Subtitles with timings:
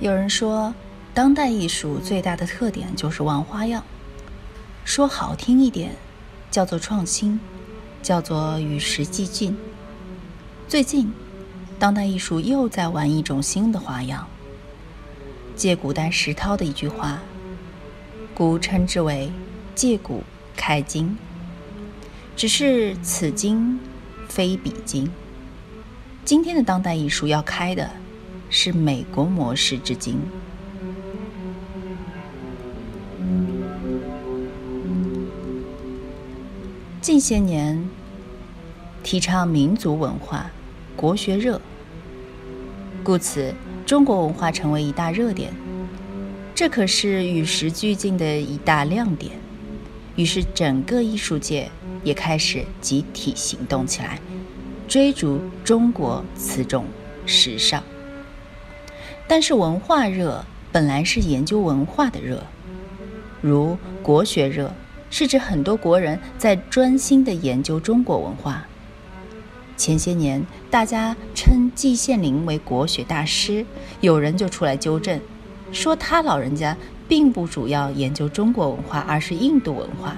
[0.00, 0.72] 有人说，
[1.12, 3.82] 当代艺术最大的特点就是玩花样。
[4.84, 5.96] 说好听一点，
[6.52, 7.40] 叫做创新，
[8.00, 9.58] 叫做与时俱进。
[10.68, 11.12] 最近，
[11.80, 14.28] 当代艺术又在玩一种新的花样。
[15.56, 17.18] 借古代石涛的一句话，
[18.32, 19.32] 古称之为
[19.74, 20.22] “借古
[20.56, 21.18] 开今”，
[22.36, 23.80] 只是此今
[24.28, 25.10] 非彼今。
[26.24, 27.90] 今天的当代艺术要开的。
[28.50, 30.18] 是美国模式至今。
[37.00, 37.88] 近些年，
[39.02, 40.50] 提倡民族文化、
[40.94, 41.60] 国学热，
[43.02, 43.54] 故此
[43.86, 45.52] 中国文化成为一大热点。
[46.54, 49.32] 这可是与时俱进的一大亮点。
[50.16, 51.70] 于是，整个艺术界
[52.02, 54.20] 也开始集体行动起来，
[54.88, 56.84] 追逐中国此种
[57.24, 57.82] 时尚。
[59.28, 62.42] 但是文化热本来是研究文化的热，
[63.42, 64.74] 如国学热
[65.10, 68.66] 是指很多国人在专心的研究中国文化。
[69.76, 73.64] 前些年大家称季羡林为国学大师，
[74.00, 75.20] 有人就出来纠正，
[75.72, 80.16] 说他老人家并不主要研究中国文化，而是印度文化。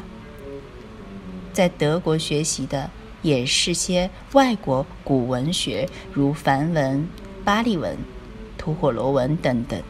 [1.53, 2.88] 在德国学习的
[3.22, 7.06] 也是些外国古文学，如梵文、
[7.44, 7.98] 巴利文。
[8.61, 9.82] 吐火罗文等等，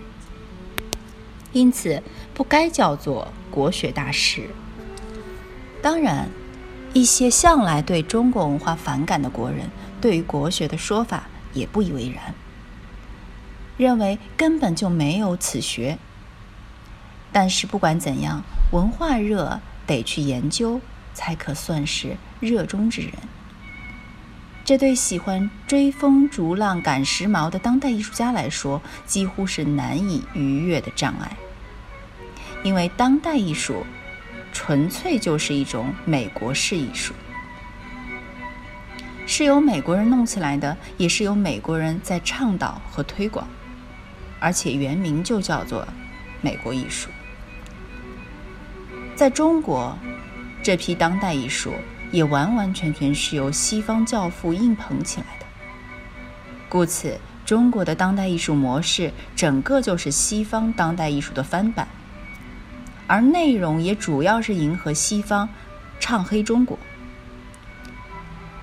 [1.53, 2.01] 因此
[2.33, 4.49] 不该叫做国学大师。
[5.83, 6.29] 当然，
[6.95, 9.69] 一些向来对中国文化反感的国人，
[10.01, 12.33] 对于国学的说法也不以为然，
[13.77, 15.99] 认为根本就没有此学。
[17.33, 20.81] 但是不管怎样，文化热得去研究，
[21.13, 23.15] 才可算是热衷之人。
[24.71, 31.37] 这对喜欢追风逐浪赶时髦的当代艺术家来说，几乎是难以逾越的障碍。
[32.63, 33.85] 因为当代艺术
[34.53, 37.13] 纯粹就是一种美国式艺术，
[39.27, 43.49] 是由美国人弄起来的，也是由美国人在倡导和推广，
[44.39, 45.85] 而且原名就叫做
[46.41, 47.11] 美国艺术。
[49.17, 49.99] 在中国，
[50.63, 51.73] 这批当代艺术。
[52.13, 55.47] 也完完全全是由西方教父硬捧起来的，
[56.69, 61.89] 故此，中国的当代艺术模式整个就是西方当代艺术的翻版，
[63.07, 65.49] 而内容也主要是迎合西方，
[65.99, 66.79] 唱黑中国。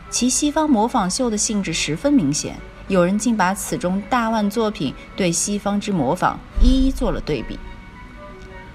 [0.10, 2.56] 其西方模仿秀的性质十分明显，
[2.88, 7.60] 有人竟把此中大腕作品对西方之模仿一一做了对比。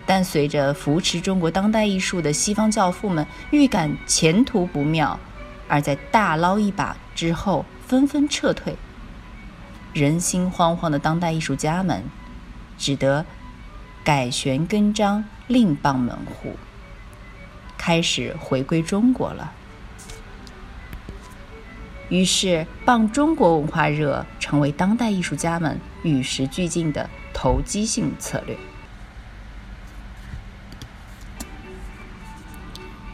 [0.05, 5.19] 但随着扶持中国当代艺术的西方教父们预感前途不妙，
[5.69, 8.77] 而在大捞一把之后纷纷撤退，
[9.93, 12.03] 人心惶惶的当代艺术家们
[12.77, 13.25] 只得
[14.03, 16.57] 改弦更张，另傍门户，
[17.79, 19.53] 开始回归中国了。
[22.09, 28.55] 于是，傍中国文化热成为当代艺术家们与时俱进的投机性策略。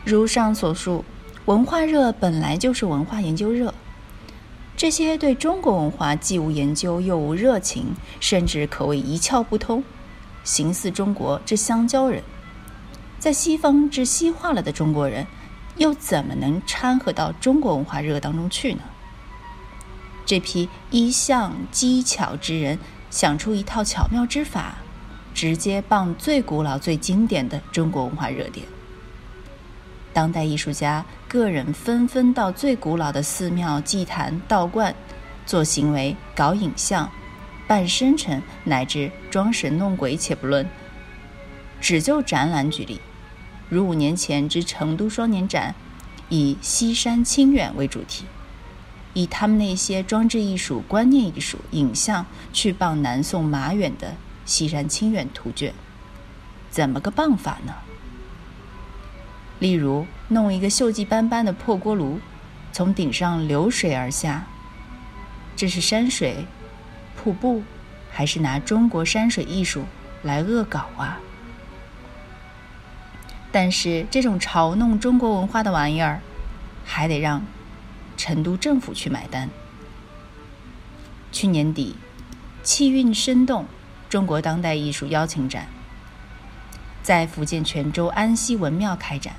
[0.08, 1.04] 如上所述，
[1.44, 3.74] 文化热本来就是文化研究热。
[4.74, 9.84] 这些对中国文化既无研究又无热情，甚至可谓一窍不通，
[10.42, 12.22] 形似中国之香蕉人，
[13.18, 15.26] 在西方之西化了的中国人，
[15.76, 18.80] 又怎么能掺和到中国文化热当中去呢？
[20.24, 22.78] 这批一向机巧之人，
[23.10, 24.78] 想出一套巧妙之法，
[25.34, 28.64] 直接傍最古老、最经典的中国文化热点。
[30.18, 34.92] 当代艺术家个人纷纷到最古老的寺庙、祭坛、道观
[35.46, 37.08] 做行为、搞影像、
[37.68, 40.68] 办生辰，乃至装神弄鬼，且不论。
[41.80, 43.00] 只就展览举例，
[43.68, 45.72] 如五年前之成都双年展，
[46.28, 48.24] 以西山清远为主题，
[49.14, 54.08] 以他们那些装置艺术、观念艺术、影像去傍南宋马远的
[54.44, 55.70] 《西山清远图卷》，
[56.72, 57.72] 怎么个傍法呢？
[59.58, 62.20] 例如，弄一个锈迹斑斑的破锅炉，
[62.72, 64.46] 从顶上流水而下，
[65.56, 66.46] 这是山水、
[67.16, 67.62] 瀑布，
[68.10, 69.84] 还是拿中国山水艺术
[70.22, 71.18] 来恶搞啊？
[73.50, 76.20] 但是这种嘲弄中国文化的玩意儿，
[76.84, 77.44] 还得让
[78.16, 79.48] 成都政府去买单。
[81.32, 81.96] 去年底，
[82.62, 83.66] 气韵生动
[84.08, 85.66] 中国当代艺术邀请展
[87.02, 89.34] 在福建泉州安溪文庙开展。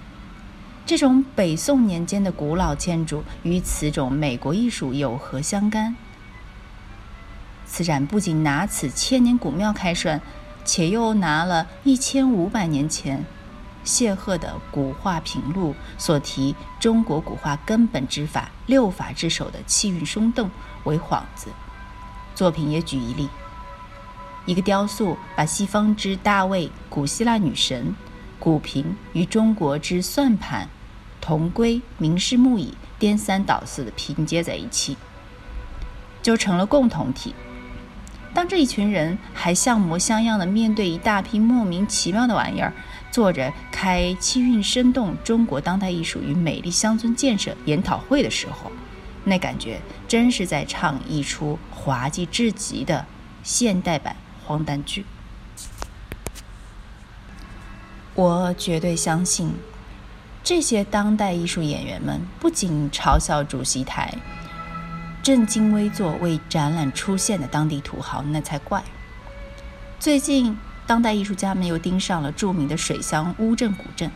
[0.90, 5.96] 这种北宋年间的古老建筑与此种美国艺术有何相干？
[7.68, 10.20] 此展不仅拿此千年古庙开涮，
[10.66, 13.24] 且又拿了一千五百年前
[13.84, 20.50] 谢赫的《古画品录》所提中国古画根本之法六法之首的气韵生动
[20.86, 21.52] 为幌子。
[22.34, 23.30] 作品也举一例：
[24.48, 27.96] 一个雕塑把西方之大卫、古希腊女神、
[28.40, 30.68] 古瓶与中国之算盘。
[31.22, 34.98] 同归、名师木椅颠三倒四的拼接在一起，
[36.22, 37.34] 就成了共同体。
[38.34, 42.72] 当这一群人还像模像样的面对一大批莫名其妙的玩意儿，
[43.12, 48.72] 坐着开气韵生动中国当代艺术与美丽乡村建设研讨会的时候，
[49.24, 53.06] 那感觉真是在唱一出滑稽至极的
[53.42, 55.06] 现代版荒诞剧。
[58.14, 59.52] 我绝对相信。
[60.44, 64.14] 这些当代艺术演员们不仅嘲笑主席台
[65.22, 68.82] 正襟危坐为展览出现的当地土豪，那才怪。
[70.00, 70.58] 最近，
[70.88, 74.10] 当代艺术家们又盯上了著名的水乡乌镇古镇，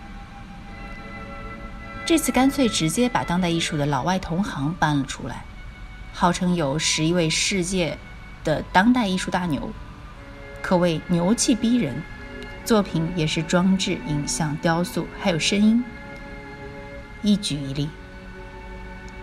[2.05, 5.43] 这次干脆直接把当代艺术的老外同行搬了出来，
[6.13, 7.97] 号称有十一位世界
[8.45, 9.69] 的当代艺术大牛，
[10.61, 12.01] 可谓牛气逼人，
[12.63, 15.83] 作品也是装置、影像、雕塑，还有声音。
[17.23, 17.87] 一举一例，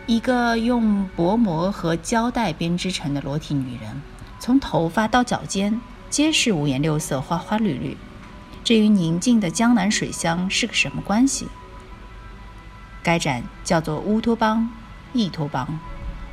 [0.06, 4.00] 一个用薄膜和胶带编织成的裸体女人，
[4.38, 7.98] 从头发到脚尖皆是五颜六色、花花绿绿。
[8.64, 11.48] 这与宁静的江南水乡是个什么关系？
[13.02, 14.70] 该展叫做“乌托邦”，
[15.12, 15.78] 易托邦，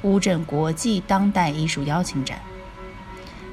[0.04, 2.40] 乌镇国际当代艺术邀请展。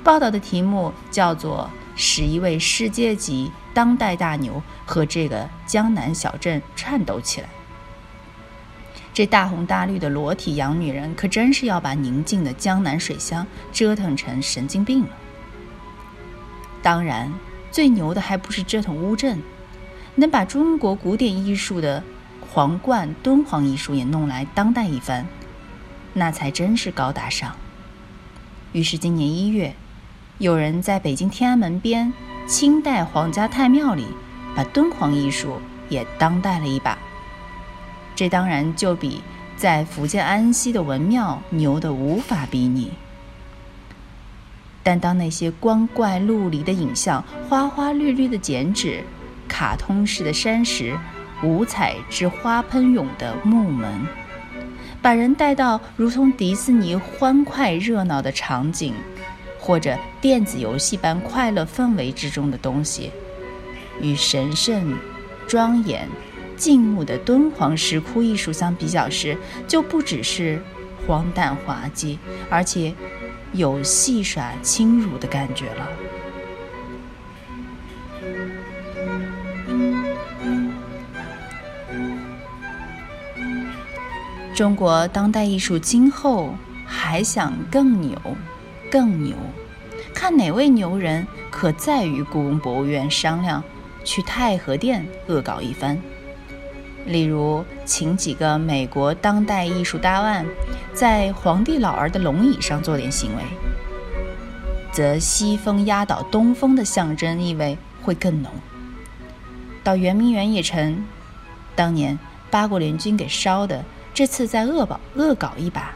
[0.05, 7.49] 报道的题目叫做“使一位世界级当代大牛和这个江南小镇颤抖起来”。
[9.15, 15.09] 这大红大绿的裸体洋女人，可真是要把宁静的江南水乡折腾成神经病了。
[16.83, 17.33] 当然，
[17.71, 19.41] 最牛的还不是折腾乌镇，
[20.17, 22.03] 能把中国古典艺术的
[22.51, 25.25] 皇冠敦煌艺术也弄来当代一番，
[26.13, 27.55] 那才真是高大上。
[28.73, 29.77] 于是今年一月，
[30.39, 32.13] 有人在北京天安门边
[32.49, 34.07] 清代皇家太庙里，
[34.57, 36.99] 把敦煌艺术也当代了一把。
[38.15, 39.23] 这当然就比
[39.57, 42.93] 在福建安溪的文庙牛得无法比拟。
[44.83, 49.03] 但当那些光怪陆离的影像、花花绿绿的剪纸、
[49.49, 50.95] 卡通式的山石、
[51.43, 54.07] 五彩之花喷涌的木门，
[55.01, 58.93] 把人带到如同迪士尼欢快热闹的场景，
[59.59, 63.11] 或者电子游戏般快乐氛围之中的东西，
[64.03, 64.95] 与神圣、
[65.49, 66.07] 庄严。
[66.57, 69.37] 静穆的敦煌石窟艺术相比较时，
[69.67, 70.63] 就不只是
[71.07, 72.19] 荒诞滑稽，
[72.49, 72.95] 而且
[73.53, 75.89] 有戏耍轻辱的感觉了。
[84.55, 86.55] 中国当代艺术今后
[86.87, 88.17] 还想更牛，
[88.89, 89.35] 更牛，
[90.15, 93.65] 看哪位牛人可再与故宫博物院商量，
[94.05, 96.01] 去太和殿恶搞一番。
[97.07, 100.47] 例如，请几个美国当代艺术大腕
[100.95, 103.43] 在皇帝老儿的龙椅上做点行为，
[104.91, 108.51] 则西风压倒东风的象征意味会更浓。
[109.83, 111.05] 到圆明园也成，
[111.77, 112.19] 当年
[112.51, 113.85] 八国联军给烧的，
[114.15, 115.93] 这次再恶搞恶搞一把，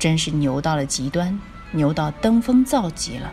[0.00, 3.32] 真是牛到了极端，牛到登峰造极了。